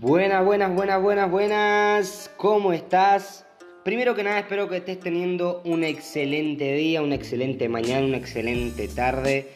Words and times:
Buenas, 0.00 0.44
buenas, 0.44 0.72
buenas, 0.72 1.02
buenas, 1.02 1.28
buenas. 1.28 2.30
¿Cómo 2.36 2.72
estás? 2.72 3.44
Primero 3.84 4.14
que 4.14 4.22
nada 4.22 4.38
espero 4.38 4.68
que 4.68 4.76
estés 4.76 5.00
teniendo 5.00 5.60
un 5.64 5.82
excelente 5.82 6.72
día, 6.74 7.02
una 7.02 7.16
excelente 7.16 7.68
mañana, 7.68 8.06
una 8.06 8.16
excelente 8.16 8.86
tarde. 8.86 9.48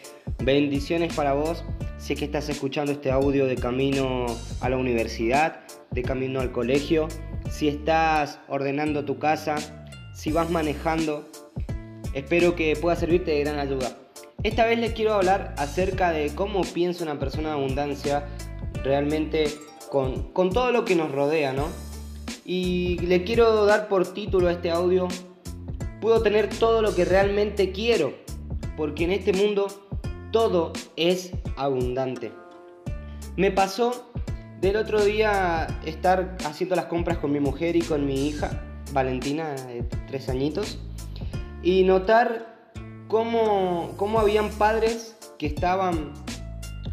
Bendiciones 0.43 1.15
para 1.15 1.35
vos. 1.35 1.65
Si 1.97 2.15
es 2.15 2.19
que 2.19 2.25
estás 2.25 2.49
escuchando 2.49 2.91
este 2.91 3.13
audio 3.13 3.47
de 3.47 3.55
camino 3.55 4.27
a 4.61 4.69
la 4.69 4.79
universidad, 4.79 5.61
de 5.93 6.03
camino 6.03 6.41
al 6.41 6.51
colegio, 6.51 7.07
si 7.49 7.69
estás 7.69 8.41
ordenando 8.49 9.05
tu 9.05 9.21
casa, 9.21 9.55
si 10.13 10.33
vas 10.33 10.51
manejando, 10.51 11.31
espero 12.15 12.57
que 12.57 12.75
pueda 12.75 12.97
servirte 12.97 13.31
de 13.31 13.45
gran 13.45 13.61
ayuda. 13.61 13.97
Esta 14.43 14.67
vez 14.67 14.81
les 14.81 14.93
quiero 14.93 15.13
hablar 15.15 15.55
acerca 15.57 16.11
de 16.11 16.35
cómo 16.35 16.63
piensa 16.63 17.05
una 17.05 17.21
persona 17.21 17.51
de 17.51 17.55
abundancia 17.55 18.25
realmente 18.83 19.45
con, 19.93 20.51
todo 20.55 20.73
lo 20.73 20.87
que 20.87 20.97
nos 20.97 21.13
rodea, 21.13 21.53
¿no? 21.53 21.67
Y 22.47 22.99
le 23.01 23.25
quiero 23.25 23.67
dar 23.67 23.89
por 23.89 24.07
título 24.07 24.49
a 24.49 24.53
este 24.53 24.71
audio, 24.71 25.07
puedo 26.01 26.23
tener 26.23 26.49
todo 26.49 26.81
lo 26.81 26.95
que 26.95 27.05
realmente 27.05 27.73
quiero, 27.73 28.15
porque 28.75 29.05
en 29.05 29.13
este 29.13 29.35
mundo 29.35 29.67
todo 30.31 30.73
es 30.97 31.33
abundante. 31.59 32.33
Me 33.37 33.51
pasó 33.51 34.11
del 34.63 34.77
otro 34.77 35.05
día 35.05 35.67
estar 35.85 36.39
haciendo 36.47 36.75
las 36.75 36.87
compras 36.87 37.19
con 37.19 37.31
mi 37.31 37.41
mujer 37.41 37.77
y 37.77 37.83
con 37.83 38.07
mi 38.07 38.29
hija, 38.29 38.63
Valentina, 38.95 39.51
de 39.51 39.83
tres 40.07 40.31
añitos, 40.31 40.79
y 41.63 41.85
notar 41.85 42.71
cómo, 43.09 43.93
cómo 43.99 44.21
habían 44.21 44.49
padres 44.53 45.19
que 45.39 45.49
estaban 45.49 46.15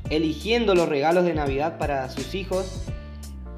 eligiendo 0.10 0.76
los 0.76 0.90
regalos 0.90 1.24
de 1.24 1.34
Navidad 1.34 1.78
para 1.78 2.10
sus 2.10 2.36
hijos 2.36 2.89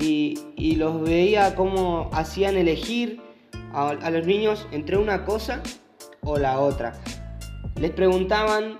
y, 0.01 0.75
los 0.75 1.01
veía 1.01 1.55
cómo 1.55 2.09
hacían 2.13 2.57
elegir 2.57 3.21
a, 3.73 4.09
los 4.09 4.25
niños 4.25 4.67
entre 4.71 4.97
una 4.97 5.25
cosa 5.25 5.61
o 6.23 6.37
la 6.37 6.59
otra. 6.59 6.93
Les 7.75 7.91
preguntaban 7.91 8.79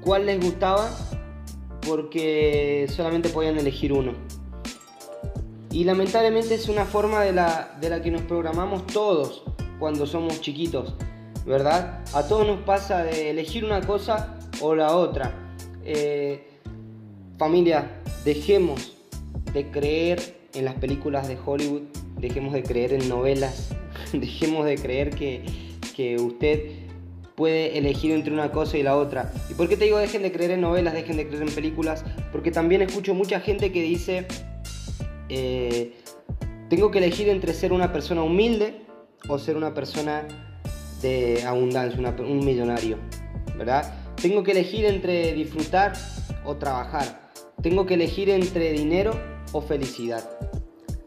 cuál 0.00 0.26
les 0.26 0.42
gustaba 0.42 0.90
porque 1.86 2.86
solamente 2.88 3.28
podían 3.28 3.58
elegir 3.58 3.92
uno. 3.92 4.12
Y 5.70 5.84
lamentablemente 5.84 6.54
es 6.54 6.68
una 6.68 6.84
forma 6.84 7.22
de 7.22 7.32
la, 7.32 7.76
de 7.80 7.90
la 7.90 8.00
que 8.00 8.10
nos 8.10 8.22
programamos 8.22 8.86
todos 8.86 9.42
cuando 9.80 10.06
somos 10.06 10.40
chiquitos, 10.40 10.94
¿verdad? 11.44 12.04
A 12.14 12.26
todos 12.28 12.46
nos 12.46 12.60
pasa 12.60 13.02
de 13.02 13.30
elegir 13.30 13.64
una 13.64 13.80
cosa 13.80 14.38
o 14.60 14.74
la 14.74 14.96
otra. 14.96 15.34
Eh, 15.82 16.48
familia, 17.38 18.00
dejemos 18.24 18.96
de 19.52 19.70
creer 19.70 20.43
en 20.54 20.64
las 20.64 20.74
películas 20.74 21.28
de 21.28 21.36
Hollywood, 21.44 21.82
dejemos 22.18 22.52
de 22.52 22.62
creer 22.62 22.92
en 22.92 23.08
novelas, 23.08 23.70
dejemos 24.12 24.64
de 24.66 24.76
creer 24.76 25.10
que, 25.10 25.42
que 25.94 26.16
usted 26.16 26.84
puede 27.34 27.76
elegir 27.78 28.12
entre 28.12 28.32
una 28.32 28.52
cosa 28.52 28.78
y 28.78 28.82
la 28.82 28.96
otra. 28.96 29.32
¿Y 29.50 29.54
por 29.54 29.68
qué 29.68 29.76
te 29.76 29.84
digo 29.84 29.98
dejen 29.98 30.22
de 30.22 30.32
creer 30.32 30.52
en 30.52 30.60
novelas, 30.60 30.94
dejen 30.94 31.16
de 31.16 31.26
creer 31.26 31.42
en 31.42 31.54
películas? 31.54 32.04
Porque 32.30 32.50
también 32.50 32.82
escucho 32.82 33.14
mucha 33.14 33.40
gente 33.40 33.72
que 33.72 33.82
dice, 33.82 34.26
eh, 35.28 35.92
tengo 36.70 36.90
que 36.90 36.98
elegir 36.98 37.28
entre 37.28 37.52
ser 37.54 37.72
una 37.72 37.92
persona 37.92 38.22
humilde 38.22 38.82
o 39.28 39.38
ser 39.38 39.56
una 39.56 39.74
persona 39.74 40.26
de 41.02 41.42
abundancia, 41.44 42.14
un 42.20 42.44
millonario, 42.44 42.98
¿verdad? 43.56 43.92
Tengo 44.20 44.42
que 44.42 44.52
elegir 44.52 44.84
entre 44.86 45.34
disfrutar 45.34 45.92
o 46.44 46.56
trabajar. 46.56 47.30
Tengo 47.62 47.84
que 47.86 47.94
elegir 47.94 48.30
entre 48.30 48.72
dinero 48.72 49.33
o 49.54 49.62
felicidad. 49.62 50.28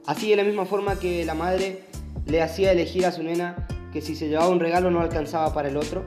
Así 0.08 0.30
de 0.30 0.38
la 0.38 0.44
misma 0.44 0.66
forma 0.66 0.98
que 0.98 1.26
la 1.26 1.36
madre 1.36 1.84
le 2.26 2.42
hacía 2.42 2.72
elegir 2.72 3.06
a 3.06 3.12
su 3.12 3.22
nena 3.22 3.68
que 3.92 4.02
si 4.02 4.16
se 4.16 4.30
llevaba 4.30 4.50
un 4.50 4.60
regalo 4.60 4.90
no 4.90 5.02
alcanzaba 5.02 5.54
para 5.54 5.70
el 5.70 5.78
otro. 5.78 6.06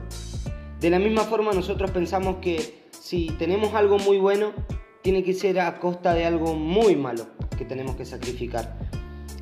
De 0.79 0.89
la 0.89 0.99
misma 0.99 1.23
forma 1.23 1.53
nosotros 1.53 1.91
pensamos 1.91 2.37
que 2.41 2.81
si 2.99 3.27
tenemos 3.37 3.73
algo 3.75 3.99
muy 3.99 4.17
bueno, 4.17 4.53
tiene 5.01 5.23
que 5.23 5.33
ser 5.33 5.59
a 5.59 5.79
costa 5.79 6.13
de 6.13 6.25
algo 6.25 6.55
muy 6.55 6.95
malo 6.95 7.27
que 7.57 7.65
tenemos 7.65 7.95
que 7.95 8.05
sacrificar. 8.05 8.77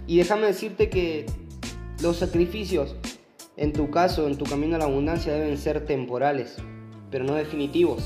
Y 0.07 0.18
déjame 0.18 0.47
decirte 0.47 0.90
que 0.90 1.25
los 2.01 2.18
sacrificios, 2.18 2.95
en 3.56 3.74
tu 3.74 3.90
caso, 3.90 4.28
en 4.28 4.38
tu 4.38 4.45
camino 4.45 4.75
a 4.75 4.79
la 4.79 4.85
abundancia, 4.85 5.34
deben 5.34 5.57
ser 5.57 5.85
temporales, 5.85 6.57
pero 7.12 7.24
no 7.24 7.35
definitivos. 7.35 8.03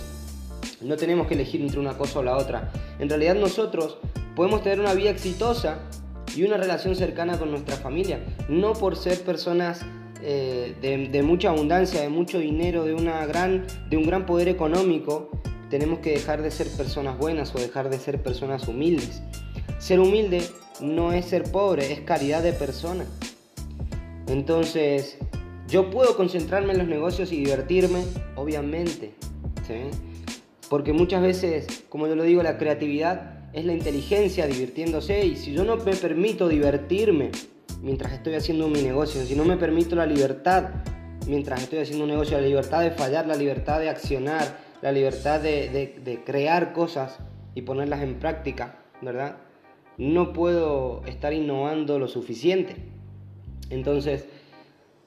No 0.82 0.98
tenemos 0.98 1.28
que 1.28 1.36
elegir 1.36 1.62
entre 1.62 1.80
una 1.80 1.98
cosa 1.98 2.20
o 2.20 2.24
la 2.24 2.38
otra. 2.38 2.72
En 3.00 3.10
realidad 3.10 3.36
nosotros 3.36 4.00
podemos 4.36 4.64
tener 4.64 4.80
una 4.80 4.94
vida 4.94 5.10
exitosa 5.10 5.80
y 6.36 6.44
una 6.44 6.58
relación 6.58 6.96
cercana 6.96 7.38
con 7.38 7.52
nuestra 7.52 7.76
familia, 7.76 8.20
no 8.50 8.74
por 8.74 8.96
ser 8.96 9.22
personas 9.22 9.86
eh, 10.22 10.76
de, 11.12 11.24
mucha 11.24 11.50
abundancia, 11.50 12.02
de 12.02 12.10
mucho 12.10 12.40
dinero, 12.40 12.86
de, 12.86 12.94
una 12.94 13.26
gran, 13.26 13.66
de 13.90 13.98
un 13.98 14.06
gran 14.06 14.26
poder 14.26 14.48
económico, 14.48 15.30
tenemos 15.70 16.00
que 16.00 16.12
dejar 16.12 16.42
de 16.42 16.52
ser 16.52 16.68
personas 16.70 17.18
buenas 17.18 17.54
o 17.54 17.60
dejar 17.60 17.90
de 17.90 18.00
ser 18.00 18.22
personas 18.22 18.68
humildes. 18.68 19.22
Ser 19.80 20.00
humilde 20.00 20.42
no 20.80 21.12
es 21.12 21.26
ser 21.26 21.44
pobre, 21.44 21.92
es 21.92 22.00
caridad 22.02 22.42
de 22.42 22.54
persona. 22.54 23.06
Entonces, 24.28 25.18
yo 25.68 25.90
puedo 25.90 26.16
concentrarme 26.16 26.74
en 26.74 26.80
los 26.80 26.88
negocios 26.88 27.32
y 27.32 27.38
divertirme, 27.38 28.04
obviamente. 28.36 29.14
Porque 30.70 30.94
muchas 30.94 31.22
veces, 31.22 31.84
como 31.90 32.08
yo 32.08 32.16
lo 32.16 32.24
digo, 32.24 32.44
la 32.44 32.58
creatividad 32.58 33.33
es 33.54 33.66
la 33.66 33.74
inteligencia 33.74 34.48
divirtiéndose 34.48 35.26
y 35.26 35.36
si 35.36 35.54
yo 35.54 35.64
no 35.64 35.78
me 35.78 35.96
permito 35.96 36.48
divertirme 36.48 37.32
mientras 37.82 38.14
estoy 38.14 38.34
haciendo 38.34 38.68
mi 38.68 38.82
negocio, 38.82 39.24
si 39.24 39.36
no 39.36 39.46
me 39.46 39.58
permito 39.58 39.96
la 39.96 40.06
libertad 40.06 40.70
mientras 41.28 41.62
estoy 41.62 41.80
haciendo 41.80 42.06
un 42.06 42.12
negocio, 42.12 42.40
la 42.40 42.48
libertad 42.48 42.82
de 42.82 42.92
fallar, 42.92 43.28
la 43.28 43.36
libertad 43.36 43.80
de 43.80 43.90
accionar, 43.90 44.58
la 44.82 44.92
libertad 44.92 45.40
de, 45.40 46.22
crear 46.26 46.74
cosas 46.74 47.20
y 47.56 47.62
ponerlas 47.62 48.02
en 48.02 48.16
práctica, 48.16 48.80
¿verdad? 49.02 49.38
No 49.98 50.34
puedo 50.34 51.02
estar 51.06 51.34
innovando 51.34 52.00
lo 52.00 52.08
suficiente. 52.08 52.76
Entonces, 53.70 54.26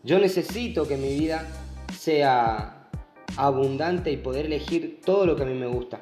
yo 0.03 0.19
necesito 0.19 0.87
que 0.87 0.97
mi 0.97 1.19
vida 1.19 1.47
sea 1.93 2.89
abundante 3.37 4.11
y 4.11 4.17
poder 4.17 4.47
elegir 4.47 5.01
todo 5.05 5.27
lo 5.27 5.37
que 5.37 5.43
a 5.43 5.47
mí 5.47 5.55
me 5.55 5.67
gusta. 5.67 6.01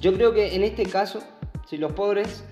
Yo 0.00 0.12
creo 0.14 0.34
que 0.34 0.54
en 0.54 0.64
este 0.64 0.84
caso 0.84 1.22
si 1.66 1.76
los 1.78 1.92
pobres 1.92 2.44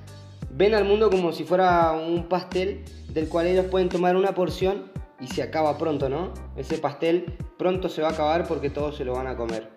ven 0.51 0.75
al 0.75 0.85
mundo 0.85 1.11
como 1.11 1.33
si 1.33 1.45
fuera 1.45 1.93
un 1.93 2.29
pastel 2.29 2.85
del 3.09 3.29
cual 3.29 3.47
ellos 3.47 3.67
pueden 3.67 3.89
tomar 3.89 4.17
una 4.17 4.35
porción 4.35 4.91
y 5.21 5.27
se 5.29 5.43
acaba 5.43 5.79
pronto, 5.79 6.09
¿no? 6.09 6.33
Ese 6.57 6.79
pastel 6.79 7.37
pronto 7.59 7.89
se 7.89 8.03
va 8.03 8.09
a 8.09 8.13
acabar 8.13 8.47
porque 8.47 8.71
todos 8.71 8.97
se 8.97 9.05
lo 9.05 9.15
van 9.15 9.27
a 9.27 9.37
comer. 9.37 9.71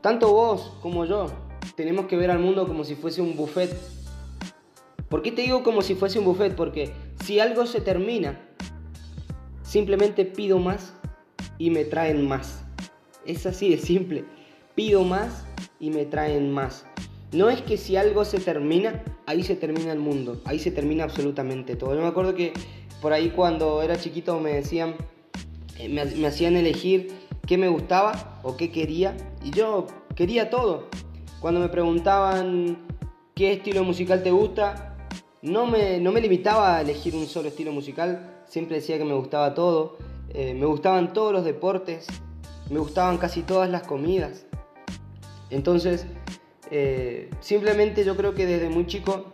Tanto 0.00 0.32
vos 0.32 0.72
como 0.80 1.04
yo 1.04 1.26
tenemos 1.74 2.06
que 2.06 2.16
ver 2.16 2.30
al 2.30 2.38
mundo 2.38 2.66
como 2.66 2.84
si 2.84 2.94
fuese 2.94 3.20
un 3.20 3.36
buffet. 3.36 3.76
¿Por 5.08 5.22
qué 5.22 5.30
te 5.30 5.42
digo 5.42 5.62
como 5.62 5.82
si 5.82 5.94
fuese 5.94 6.18
un 6.18 6.24
buffet? 6.24 6.54
Porque 6.56 6.92
si 7.24 7.38
algo 7.38 7.66
se 7.66 7.80
termina, 7.80 8.40
simplemente 9.62 10.24
pido 10.24 10.58
más 10.58 10.94
y 11.58 11.70
me 11.70 11.84
traen 11.84 12.26
más. 12.26 12.64
Es 13.24 13.46
así 13.46 13.70
de 13.70 13.78
simple. 13.78 14.24
Pido 14.74 15.04
más 15.04 15.44
y 15.78 15.90
me 15.90 16.06
traen 16.06 16.52
más. 16.52 16.86
No 17.36 17.50
es 17.50 17.60
que 17.60 17.76
si 17.76 17.96
algo 17.96 18.24
se 18.24 18.40
termina, 18.40 19.04
ahí 19.26 19.42
se 19.42 19.56
termina 19.56 19.92
el 19.92 19.98
mundo, 19.98 20.40
ahí 20.46 20.58
se 20.58 20.70
termina 20.70 21.04
absolutamente 21.04 21.76
todo. 21.76 21.94
Yo 21.94 22.00
me 22.00 22.06
acuerdo 22.06 22.34
que 22.34 22.54
por 23.02 23.12
ahí 23.12 23.28
cuando 23.28 23.82
era 23.82 23.98
chiquito 23.98 24.40
me 24.40 24.54
decían, 24.54 24.94
eh, 25.78 25.90
me, 25.90 26.26
hacían 26.26 26.56
elegir 26.56 27.12
qué 27.46 27.58
me 27.58 27.68
gustaba 27.68 28.40
o 28.42 28.56
qué 28.56 28.70
quería 28.70 29.14
y 29.44 29.50
yo 29.50 29.86
quería 30.14 30.48
todo. 30.48 30.88
Cuando 31.38 31.60
me 31.60 31.68
preguntaban 31.68 32.78
qué 33.34 33.52
estilo 33.52 33.84
musical 33.84 34.22
te 34.22 34.30
gusta, 34.30 34.96
no 35.42 35.66
me, 35.66 36.00
no 36.00 36.12
me 36.12 36.22
limitaba 36.22 36.78
a 36.78 36.80
elegir 36.80 37.14
un 37.14 37.26
solo 37.26 37.48
estilo 37.48 37.70
musical, 37.70 38.44
siempre 38.46 38.76
decía 38.76 38.96
que 38.96 39.04
me 39.04 39.12
gustaba 39.12 39.52
todo. 39.52 39.98
Eh, 40.30 40.54
me 40.54 40.64
gustaban 40.64 41.12
todos 41.12 41.34
los 41.34 41.44
deportes, 41.44 42.06
me 42.70 42.78
gustaban 42.78 43.18
casi 43.18 43.42
todas 43.42 43.68
las 43.68 43.82
comidas. 43.82 44.46
Entonces, 45.50 46.06
eh, 46.70 47.30
simplemente 47.40 48.04
yo 48.04 48.16
creo 48.16 48.34
que 48.34 48.46
desde 48.46 48.68
muy 48.68 48.86
chico, 48.86 49.26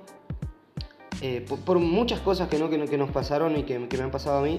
eh, 1.21 1.45
por, 1.65 1.79
muchas 1.79 2.21
cosas 2.21 2.49
que, 2.49 2.59
¿no? 2.59 2.69
que, 2.69 2.99
nos 2.99 3.11
pasaron 3.11 3.57
y 3.57 3.63
que, 3.63 3.79
me 3.79 4.03
han 4.03 4.11
pasado 4.11 4.39
a 4.39 4.43
mí, 4.43 4.59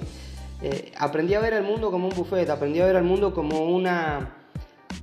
eh, 0.61 0.91
aprendí 0.97 1.33
a 1.33 1.39
ver 1.39 1.53
el 1.53 1.63
mundo 1.63 1.91
como 1.91 2.07
un 2.07 2.15
buffet, 2.15 2.49
aprendí 2.49 2.79
a 2.79 2.85
ver 2.85 2.95
el 2.95 3.03
mundo 3.03 3.33
como 3.33 3.65
una, 3.65 4.37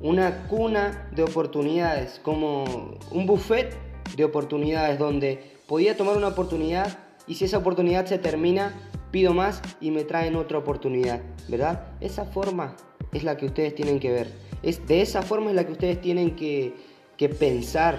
una 0.01 0.47
cuna 0.49 1.09
de 1.15 1.23
oportunidades, 1.23 2.21
como 2.23 2.99
un 3.11 3.27
buffet 3.27 3.77
de 4.17 4.25
oportunidades 4.25 4.99
donde 4.99 5.59
podía 5.67 5.97
tomar 5.97 6.17
una 6.17 6.29
oportunidad 6.29 6.99
y 7.27 7.35
si 7.35 7.45
esa 7.45 7.59
oportunidad 7.59 8.07
se 8.07 8.19
termina, 8.19 8.75
pido 9.11 9.35
más 9.35 9.63
y 9.81 9.91
me 9.91 10.05
traen 10.05 10.37
otra 10.37 10.59
oportunidad, 10.59 11.21
¿verdad? 11.49 11.89
Esa 12.01 12.25
forma 12.25 12.77
es 13.13 13.25
la 13.25 13.37
que 13.37 13.47
ustedes 13.47 13.75
tienen 13.75 14.01
que 14.01 14.11
ver. 14.11 14.33
Es, 14.63 14.87
de 14.87 15.01
esa 15.01 15.23
forma 15.23 15.51
es 15.51 15.57
la 15.57 15.65
que 15.65 15.73
ustedes 15.73 16.01
tienen 16.01 16.37
que, 16.37 16.75
que 17.21 17.29
pensar. 17.29 17.99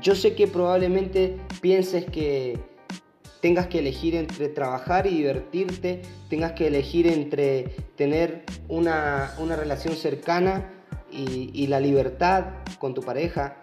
Yo 0.00 0.14
sé 0.14 0.36
que 0.36 0.46
probablemente 0.46 1.38
pienses 1.60 2.04
que 2.04 2.56
tengas 3.40 3.66
que 3.66 3.80
elegir 3.80 4.14
entre 4.14 4.48
trabajar 4.48 5.08
y 5.08 5.16
divertirte, 5.16 6.02
tengas 6.28 6.52
que 6.52 6.68
elegir 6.68 7.08
entre 7.08 7.64
tener 7.96 8.44
una, 8.68 9.34
relación 9.56 9.96
cercana 9.96 10.70
y, 11.10 11.50
y 11.52 11.66
la 11.66 11.80
libertad 11.80 12.44
con 12.78 12.94
tu 12.94 13.02
pareja, 13.02 13.56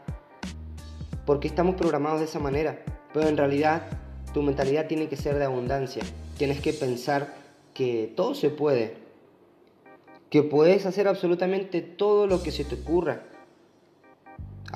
porque 1.26 1.48
estamos 1.48 1.76
programados 1.76 2.20
de 2.20 2.26
esa 2.26 2.40
manera, 2.40 2.84
pero 3.14 3.30
en 3.30 3.38
realidad 3.38 3.84
tu 4.34 4.42
mentalidad 4.42 4.88
tiene 4.88 5.08
que 5.08 5.16
ser 5.16 5.40
de 5.40 5.46
abundancia, 5.46 6.04
tienes 6.38 6.60
que 6.60 6.74
pensar 6.74 7.34
que 7.74 8.12
todo 8.14 8.36
se 8.36 8.50
puede, 8.50 8.98
que 10.30 10.44
puedes 10.44 10.86
hacer 10.86 11.08
absolutamente 11.08 11.80
todo 11.80 12.28
lo 12.28 12.44
que 12.44 12.52
se 12.52 12.66
te 12.66 12.76
ocurra, 12.76 13.27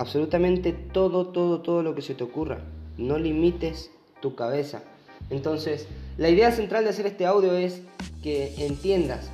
absolutamente 0.01 0.74
todo, 0.74 1.27
todo, 1.27 1.62
todo 1.62 1.83
lo 1.83 1.94
que 1.94 2.01
se 2.01 2.15
te 2.15 2.24
ocurra, 2.24 2.59
no 2.98 3.19
limites 3.19 3.92
tu 4.19 4.36
cabeza. 4.36 4.83
Entonces, 5.30 5.88
la 6.18 6.30
idea 6.30 6.51
central 6.51 6.83
de 6.83 6.89
hacer 6.89 7.06
este 7.06 7.25
audio 7.25 7.53
es 7.53 7.83
que 8.24 8.65
entiendas 8.65 9.31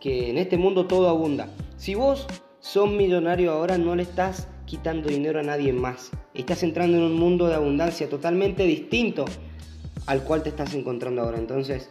que 0.00 0.30
en 0.30 0.36
este 0.36 0.58
mundo 0.58 0.86
todo 0.86 1.08
abunda. 1.08 1.48
Si 1.78 1.94
vos 1.94 2.26
sos 2.60 2.90
millonario 2.90 3.52
ahora, 3.52 3.78
no 3.78 3.96
le 3.96 4.02
estás 4.02 4.48
quitando 4.66 5.08
dinero 5.08 5.40
a 5.40 5.42
nadie 5.42 5.72
más. 5.72 6.10
Estás 6.34 6.62
entrando 6.62 6.98
en 6.98 7.04
un 7.04 7.18
mundo 7.18 7.48
de 7.48 7.54
abundancia 7.54 8.08
totalmente 8.08 8.64
distinto 8.64 9.24
al 10.06 10.24
cual 10.24 10.42
te 10.42 10.50
estás 10.50 10.74
encontrando 10.74 11.22
ahora. 11.22 11.38
Entonces, 11.38 11.90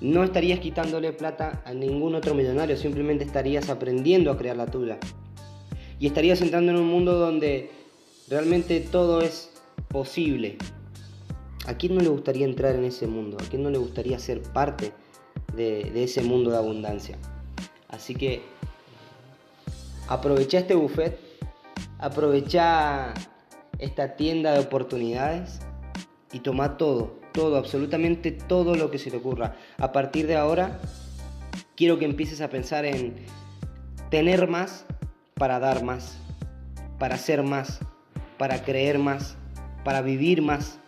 no 0.00 0.22
estarías 0.22 0.60
quitándole 0.60 1.12
plata 1.12 1.62
a 1.64 1.74
ningún 1.74 2.14
otro 2.14 2.34
millonario, 2.34 2.76
simplemente 2.76 3.24
estarías 3.24 3.68
aprendiendo 3.70 4.30
a 4.30 4.38
crear 4.38 4.56
la 4.56 4.66
tuya. 4.66 4.98
Y 6.00 6.06
estarías 6.06 6.40
entrando 6.40 6.72
en 6.72 6.78
un 6.78 6.86
mundo 6.86 7.18
donde 7.18 7.70
realmente 8.26 8.80
todo 8.80 9.20
es 9.20 9.50
posible. 9.88 10.56
¿A 11.66 11.74
quién 11.74 11.94
no 11.94 12.00
le 12.00 12.08
gustaría 12.08 12.46
entrar 12.46 12.74
en 12.74 12.84
ese 12.84 13.06
mundo? 13.06 13.36
¿A 13.38 13.44
quién 13.50 13.62
no 13.62 13.68
le 13.68 13.76
gustaría 13.76 14.18
ser 14.18 14.40
parte 14.40 14.92
de, 15.54 15.92
ese 16.02 16.22
mundo 16.22 16.50
de 16.50 16.56
abundancia? 16.56 17.18
Así 17.88 18.14
que 18.14 18.40
aprovecha 20.08 20.60
este 20.60 20.74
buffet, 20.74 21.18
aprovecha 21.98 23.12
esta 23.78 24.16
tienda 24.16 24.54
de 24.54 24.60
oportunidades 24.60 25.60
y 26.32 26.38
toma 26.40 26.78
todo, 26.78 27.18
todo, 27.34 27.58
absolutamente 27.58 28.32
todo 28.32 28.74
lo 28.74 28.90
que 28.90 28.98
se 28.98 29.10
te 29.10 29.18
ocurra. 29.18 29.54
A 29.76 29.92
partir 29.92 30.26
de 30.26 30.36
ahora, 30.36 30.80
quiero 31.76 31.98
que 31.98 32.06
empieces 32.06 32.40
a 32.40 32.48
pensar 32.48 32.86
en 32.86 33.16
tener 34.08 34.48
más 34.48 34.86
para 35.40 35.58
dar 35.58 35.82
más, 35.82 36.18
para 36.98 37.16
ser 37.16 37.42
más, 37.42 37.80
para 38.36 38.62
creer 38.62 38.98
más, 38.98 39.38
para 39.84 40.02
vivir 40.02 40.42
más. 40.42 40.78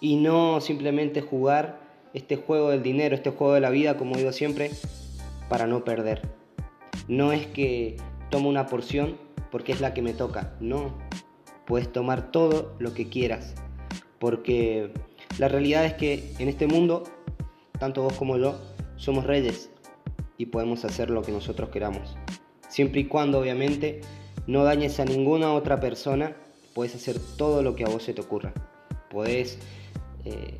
Y 0.00 0.16
no 0.16 0.60
simplemente 0.60 1.20
jugar 1.20 1.78
este 2.12 2.34
juego 2.34 2.70
del 2.70 2.82
dinero, 2.82 3.14
este 3.14 3.30
juego 3.30 3.54
de 3.54 3.60
la 3.60 3.70
vida, 3.70 3.96
como 3.96 4.16
digo 4.16 4.32
siempre, 4.32 4.72
para 5.48 5.68
no 5.68 5.84
perder. 5.84 6.22
No 7.06 7.30
es 7.30 7.46
que 7.46 7.98
tomo 8.30 8.48
una 8.48 8.66
porción 8.66 9.16
porque 9.52 9.70
es 9.70 9.80
la 9.80 9.94
que 9.94 10.02
me 10.02 10.12
toca, 10.12 10.52
no. 10.58 10.92
Puedes 11.66 11.92
tomar 11.92 12.32
todo 12.32 12.74
lo 12.80 12.94
que 12.94 13.08
quieras, 13.08 13.54
porque 14.18 14.92
la 15.38 15.46
realidad 15.46 15.84
es 15.84 15.94
que 15.94 16.34
en 16.40 16.48
este 16.48 16.66
mundo, 16.66 17.04
tanto 17.78 18.02
vos 18.02 18.14
como 18.14 18.36
yo, 18.38 18.58
somos 18.96 19.24
reyes 19.24 19.70
y 20.36 20.46
podemos 20.46 20.84
hacer 20.84 21.10
lo 21.10 21.22
que 21.22 21.30
nosotros 21.30 21.70
queramos. 21.70 22.16
Siempre 22.76 23.00
y 23.00 23.04
cuando, 23.06 23.38
obviamente, 23.38 24.02
no 24.46 24.62
dañes 24.62 25.00
a 25.00 25.06
ninguna 25.06 25.54
otra 25.54 25.80
persona, 25.80 26.36
puedes 26.74 26.94
hacer 26.94 27.18
todo 27.38 27.62
lo 27.62 27.74
que 27.74 27.84
a 27.84 27.88
vos 27.88 28.02
se 28.02 28.12
te 28.12 28.20
ocurra. 28.20 28.52
Puedes 29.08 29.58
eh, 30.26 30.58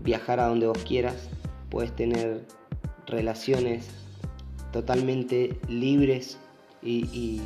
viajar 0.00 0.40
a 0.40 0.48
donde 0.48 0.66
vos 0.66 0.78
quieras, 0.78 1.28
puedes 1.70 1.94
tener 1.94 2.40
relaciones 3.06 3.86
totalmente 4.72 5.56
libres 5.68 6.36
y, 6.82 7.40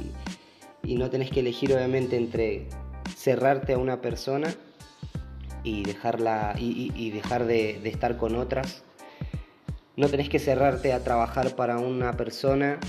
no 0.82 1.10
tenés 1.10 1.30
que 1.30 1.40
elegir 1.40 1.70
obviamente 1.74 2.16
entre 2.16 2.68
cerrarte 3.14 3.74
a 3.74 3.78
una 3.78 4.00
persona 4.00 4.48
y 5.62 5.82
dejarla 5.82 6.54
y, 6.58 7.10
dejar 7.10 7.44
de, 7.44 7.86
estar 7.86 8.16
con 8.16 8.34
otras. 8.36 8.82
No 9.98 10.08
tenés 10.08 10.30
que 10.30 10.38
cerrarte 10.38 10.94
a 10.94 11.04
trabajar 11.04 11.54
para 11.54 11.76
una 11.76 12.16
persona 12.16 12.80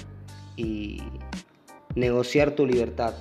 y 0.55 1.01
negociar 1.95 2.51
tu 2.51 2.65
libertad. 2.65 3.13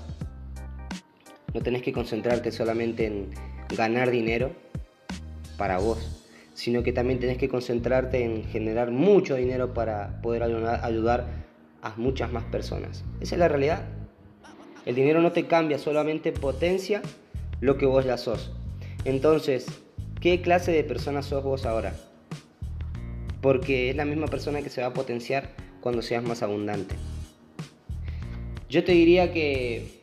No 1.55 1.61
tenés 1.61 1.82
que 1.82 1.93
concentrarte 1.93 2.53
solamente 2.53 3.06
en 3.06 3.31
ganar 3.77 4.11
dinero 4.11 4.53
para 5.56 5.79
vos, 5.79 6.23
sino 6.55 6.82
que 6.82 6.93
también 6.93 7.19
tenés 7.19 7.38
que 7.38 7.49
concentrarte 7.49 8.25
en 8.25 8.44
generar 8.44 8.91
mucho 8.91 9.35
dinero 9.35 9.75
para 9.75 10.21
poder 10.23 10.43
ayudar 10.43 11.27
a 11.82 11.94
muchas 11.97 12.32
más 12.32 12.44
personas. 12.44 13.05
Esa 13.21 13.35
es 13.35 13.38
la 13.38 13.49
realidad. 13.49 13.85
El 14.87 14.94
dinero 14.94 15.21
no 15.21 15.33
te 15.33 15.47
cambia, 15.47 15.79
solamente 15.79 16.33
potencia 16.33 17.03
lo 17.61 17.76
que 17.76 17.87
vos 17.87 18.05
ya 18.05 18.17
sos. 18.17 18.53
Entonces, 19.05 19.67
¿qué 20.21 20.41
clase 20.41 20.73
de 20.73 20.85
persona 20.85 21.23
sos 21.23 21.44
vos 21.44 21.67
ahora? 21.67 21.94
Porque 23.41 23.91
es 23.91 23.97
la 23.97 24.05
misma 24.05 24.26
persona 24.26 24.62
que 24.62 24.71
se 24.71 24.81
va 24.81 24.88
a 24.88 24.94
potenciar 24.94 25.50
cuando 25.81 26.03
seas 26.03 26.23
más 26.23 26.43
abundante. 26.43 26.94
Yo 28.70 28.84
te 28.84 28.93
diría 28.93 29.32
que 29.32 30.00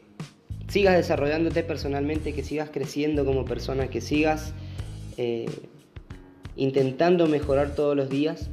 sigas 0.67 0.95
desarrollándote 0.95 1.63
personalmente, 1.63 2.33
que 2.33 2.43
sigas 2.43 2.69
creciendo 2.69 3.25
como 3.25 3.45
persona, 3.45 3.87
que 3.87 4.01
sigas 4.01 4.53
eh, 5.17 5.45
intentando 6.55 7.27
mejorar 7.27 7.75
todos 7.75 7.95
los 7.95 8.09
días 8.09 8.49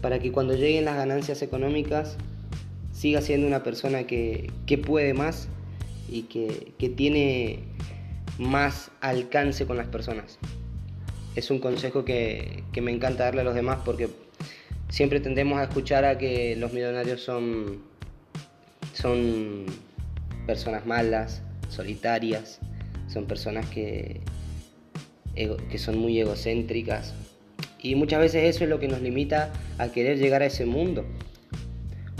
para 0.00 0.18
que 0.18 0.32
cuando 0.32 0.54
lleguen 0.54 0.84
las 0.84 0.96
ganancias 0.96 1.40
económicas 1.42 2.16
sigas 2.92 3.24
siendo 3.24 3.46
una 3.46 3.62
persona 3.62 4.04
que, 4.06 4.50
puede 4.84 5.14
más 5.14 5.48
y 6.10 6.22
que, 6.22 6.72
que 6.78 6.88
tiene 6.88 7.60
más 8.38 8.90
alcance 9.00 9.64
con 9.66 9.76
las 9.76 9.86
personas. 9.86 10.38
Es 11.36 11.50
un 11.50 11.58
consejo 11.58 12.04
que, 12.04 12.64
me 12.82 12.92
encanta 12.92 13.24
darle 13.24 13.42
a 13.42 13.44
los 13.44 13.54
demás 13.54 13.78
porque 13.84 14.08
siempre 14.88 15.20
tendemos 15.20 15.58
a 15.58 15.64
escuchar 15.64 16.04
a 16.04 16.18
que 16.18 16.56
los 16.56 16.72
millonarios 16.72 17.20
son, 17.20 17.82
son 18.94 19.66
personas 20.46 20.86
malas, 20.86 21.42
solitarias, 21.68 22.60
son 23.08 23.26
personas 23.26 23.66
que, 23.66 24.20
que 25.34 25.78
son 25.78 25.98
muy 25.98 26.18
egocéntricas. 26.18 27.14
Y 27.78 27.96
muchas 27.96 28.20
veces 28.20 28.54
eso 28.54 28.64
es 28.64 28.70
lo 28.70 28.80
que 28.80 28.88
nos 28.88 29.02
limita 29.02 29.52
a 29.76 29.88
querer 29.88 30.18
llegar 30.18 30.40
a 30.40 30.46
ese 30.46 30.64
mundo. 30.64 31.04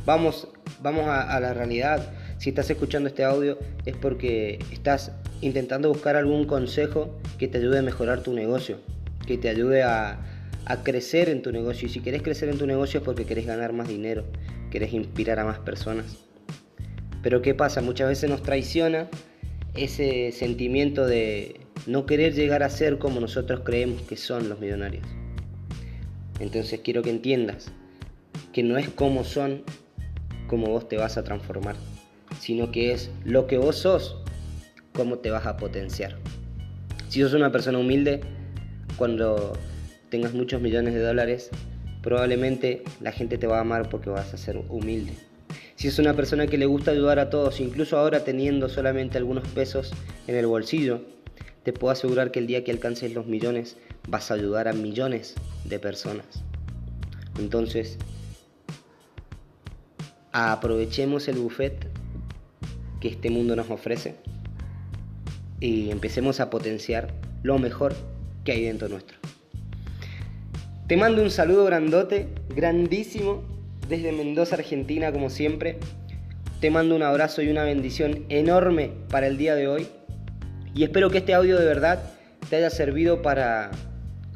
Vamos, 0.04 0.48
vamos 0.82 1.06
a 1.06 1.40
la 1.40 1.54
realidad. 1.54 2.12
Si 2.38 2.50
estás 2.50 2.68
escuchando 2.68 3.08
este 3.08 3.24
audio 3.24 3.58
es 3.86 3.96
porque 3.96 4.58
estás 4.70 5.12
intentando 5.40 5.88
buscar 5.88 6.16
algún 6.16 6.46
consejo 6.46 7.18
que 7.38 7.48
te 7.48 7.58
ayude 7.58 7.78
a 7.78 7.82
mejorar 7.82 8.22
tu 8.22 8.32
negocio, 8.32 8.78
que 9.26 9.38
te 9.38 9.48
ayude 9.48 9.82
a, 9.82 10.18
crecer 10.82 11.28
en 11.28 11.42
tu 11.42 11.52
negocio. 11.52 11.86
Y 11.86 11.90
si 11.90 12.00
querés 12.00 12.22
crecer 12.22 12.48
en 12.48 12.58
tu 12.58 12.66
negocio 12.66 12.98
es 12.98 13.04
porque 13.04 13.24
querés 13.24 13.46
ganar 13.46 13.72
más 13.72 13.88
dinero, 13.88 14.24
querés 14.70 14.92
inspirar 14.92 15.38
a 15.38 15.44
más 15.44 15.58
personas. 15.58 16.23
Pero 17.24 17.40
¿qué 17.40 17.54
pasa? 17.54 17.80
Muchas 17.80 18.08
veces 18.08 18.28
nos 18.28 18.42
traiciona 18.42 19.08
ese 19.74 20.30
sentimiento 20.30 21.06
de 21.06 21.58
no 21.86 22.04
querer 22.04 22.34
llegar 22.34 22.62
a 22.62 22.68
ser 22.68 22.98
como 22.98 23.18
nosotros 23.18 23.62
creemos 23.64 24.02
que 24.02 24.18
son 24.18 24.50
los 24.50 24.60
millonarios. 24.60 25.06
Entonces 26.38 26.80
quiero 26.84 27.00
que 27.00 27.08
entiendas 27.08 27.72
que 28.52 28.62
no 28.62 28.76
es 28.76 28.90
como 28.90 29.24
son 29.24 29.62
como 30.48 30.66
vos 30.66 30.86
te 30.86 30.98
vas 30.98 31.16
a 31.16 31.24
transformar, 31.24 31.76
sino 32.40 32.70
que 32.70 32.92
es 32.92 33.10
lo 33.24 33.46
que 33.46 33.56
vos 33.56 33.76
sos 33.76 34.18
cómo 34.92 35.18
te 35.18 35.30
vas 35.30 35.46
a 35.46 35.56
potenciar. 35.56 36.18
Si 37.08 37.22
sos 37.22 37.32
una 37.32 37.50
persona 37.50 37.78
humilde, 37.78 38.20
cuando 38.98 39.54
tengas 40.10 40.34
muchos 40.34 40.60
millones 40.60 40.92
de 40.92 41.00
dólares, 41.00 41.48
probablemente 42.02 42.84
la 43.00 43.12
gente 43.12 43.38
te 43.38 43.46
va 43.46 43.56
a 43.56 43.62
amar 43.62 43.88
porque 43.88 44.10
vas 44.10 44.34
a 44.34 44.36
ser 44.36 44.58
humilde. 44.68 45.14
Si 45.84 45.88
es 45.88 45.98
una 45.98 46.16
persona 46.16 46.46
que 46.46 46.56
le 46.56 46.64
gusta 46.64 46.92
ayudar 46.92 47.18
a 47.18 47.28
todos, 47.28 47.60
incluso 47.60 47.98
ahora 47.98 48.24
teniendo 48.24 48.70
solamente 48.70 49.18
algunos 49.18 49.46
pesos 49.48 49.92
en 50.26 50.34
el 50.34 50.46
bolsillo, 50.46 51.02
te 51.62 51.74
puedo 51.74 51.92
asegurar 51.92 52.30
que 52.30 52.38
el 52.38 52.46
día 52.46 52.64
que 52.64 52.70
alcances 52.70 53.12
los 53.12 53.26
millones 53.26 53.76
vas 54.08 54.30
a 54.30 54.34
ayudar 54.34 54.66
a 54.66 54.72
millones 54.72 55.34
de 55.66 55.78
personas. 55.78 56.24
Entonces, 57.38 57.98
aprovechemos 60.32 61.28
el 61.28 61.36
buffet 61.36 61.86
que 62.98 63.08
este 63.08 63.28
mundo 63.28 63.54
nos 63.54 63.68
ofrece 63.68 64.14
y 65.60 65.90
empecemos 65.90 66.40
a 66.40 66.48
potenciar 66.48 67.12
lo 67.42 67.58
mejor 67.58 67.94
que 68.42 68.52
hay 68.52 68.64
dentro 68.64 68.88
nuestro. 68.88 69.18
Te 70.88 70.96
mando 70.96 71.20
un 71.20 71.30
saludo 71.30 71.66
grandote, 71.66 72.28
grandísimo, 72.56 73.53
desde 73.88 74.12
Mendoza, 74.12 74.56
Argentina, 74.56 75.12
como 75.12 75.30
siempre. 75.30 75.78
Te 76.60 76.70
mando 76.70 76.96
un 76.96 77.02
abrazo 77.02 77.42
y 77.42 77.48
una 77.48 77.64
bendición 77.64 78.24
enorme 78.28 78.92
para 79.10 79.26
el 79.26 79.36
día 79.36 79.54
de 79.54 79.68
hoy. 79.68 79.88
Y 80.74 80.84
espero 80.84 81.10
que 81.10 81.18
este 81.18 81.34
audio 81.34 81.58
de 81.58 81.66
verdad 81.66 82.02
te 82.48 82.56
haya 82.56 82.70
servido 82.70 83.22
para 83.22 83.70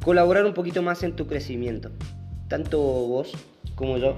colaborar 0.03 0.45
un 0.45 0.55
poquito 0.55 0.83
más 0.83 1.03
en 1.03 1.17
tu 1.17 1.27
crecimiento. 1.27 1.91
Tanto 2.49 2.79
vos 2.79 3.33
como 3.75 3.99
yo 3.99 4.17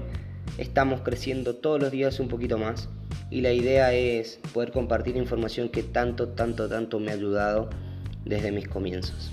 estamos 0.57 1.01
creciendo 1.01 1.55
todos 1.55 1.81
los 1.81 1.91
días 1.91 2.19
un 2.19 2.27
poquito 2.27 2.57
más 2.57 2.89
y 3.29 3.41
la 3.41 3.53
idea 3.53 3.93
es 3.93 4.39
poder 4.53 4.71
compartir 4.71 5.15
información 5.15 5.69
que 5.69 5.83
tanto, 5.83 6.29
tanto, 6.29 6.67
tanto 6.67 6.99
me 6.99 7.11
ha 7.11 7.13
ayudado 7.13 7.69
desde 8.25 8.51
mis 8.51 8.67
comienzos. 8.67 9.31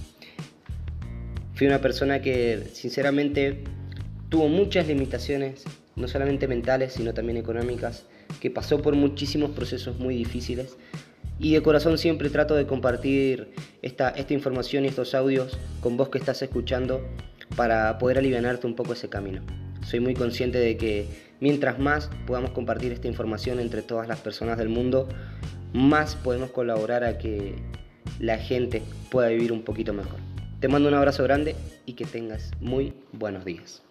Fui 1.54 1.66
una 1.66 1.80
persona 1.80 2.22
que 2.22 2.68
sinceramente 2.72 3.64
tuvo 4.28 4.48
muchas 4.48 4.86
limitaciones, 4.86 5.64
no 5.98 6.08
solamente 6.08 6.48
mentales, 6.48 6.94
sino 6.94 7.14
también 7.14 7.36
económicas, 7.36 8.06
que 8.40 8.50
pasó 8.50 8.80
por 8.80 8.94
muchísimos 8.94 9.50
procesos 9.50 9.98
muy 9.98 10.16
difíciles 10.16 10.76
y 11.38 11.52
de 11.52 11.62
corazón 11.62 11.98
siempre 11.98 12.30
trato 12.30 12.54
de 12.54 12.66
compartir 12.66 13.52
esta, 13.82 14.10
esta 14.10 14.34
información 14.34 14.84
y 14.84 14.88
estos 14.88 15.14
audios 15.14 15.58
con 15.80 15.96
vos 15.96 16.08
que 16.08 16.18
estás 16.18 16.42
escuchando 16.42 17.00
para 17.56 17.98
poder 17.98 18.18
aliviarte 18.18 18.66
un 18.66 18.74
poco 18.74 18.92
ese 18.92 19.08
camino. 19.08 19.42
Soy 19.82 20.00
muy 20.00 20.14
consciente 20.14 20.58
de 20.58 20.76
que 20.76 21.06
mientras 21.40 21.78
más 21.78 22.10
podamos 22.26 22.50
compartir 22.50 22.92
esta 22.92 23.08
información 23.08 23.60
entre 23.60 23.82
todas 23.82 24.08
las 24.08 24.18
personas 24.20 24.58
del 24.58 24.68
mundo, 24.68 25.08
más 25.72 26.16
podemos 26.16 26.50
colaborar 26.50 27.04
a 27.04 27.18
que 27.18 27.54
la 28.18 28.38
gente 28.38 28.82
pueda 29.10 29.28
vivir 29.28 29.52
un 29.52 29.62
poquito 29.62 29.92
mejor. 29.92 30.18
Te 30.60 30.68
mando 30.68 30.88
un 30.88 30.94
abrazo 30.94 31.22
grande 31.22 31.54
y 31.86 31.92
que 31.92 32.04
tengas 32.04 32.50
muy 32.60 32.92
buenos 33.12 33.44
días. 33.44 33.87